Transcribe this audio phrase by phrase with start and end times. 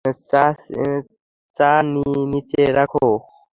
[1.55, 1.69] চা
[2.31, 2.91] নিচে রাখ।